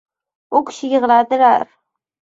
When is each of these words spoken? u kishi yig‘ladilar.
u 0.59 0.63
kishi 0.71 0.91
yig‘ladilar. 0.95 1.65